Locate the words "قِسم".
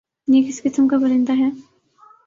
0.63-0.87